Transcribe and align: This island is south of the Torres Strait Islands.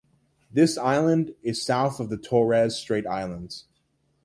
This 0.51 0.79
island 0.79 1.35
is 1.43 1.61
south 1.61 1.99
of 1.99 2.09
the 2.09 2.17
Torres 2.17 2.75
Strait 2.75 3.05
Islands. 3.05 3.65